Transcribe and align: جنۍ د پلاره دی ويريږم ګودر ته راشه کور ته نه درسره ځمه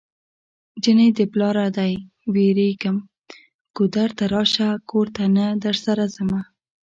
جنۍ 0.83 1.09
د 1.17 1.19
پلاره 1.31 1.65
دی 1.77 1.93
ويريږم 2.33 2.97
ګودر 3.77 4.09
ته 4.17 4.25
راشه 4.33 4.69
کور 4.89 5.07
ته 5.15 5.23
نه 5.35 5.45
درسره 5.63 6.03
ځمه 6.15 6.41